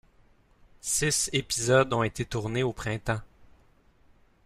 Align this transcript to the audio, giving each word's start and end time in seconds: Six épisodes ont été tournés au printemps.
Six 0.81 1.29
épisodes 1.31 1.93
ont 1.93 2.01
été 2.01 2.25
tournés 2.25 2.63
au 2.63 2.73
printemps. 2.73 3.21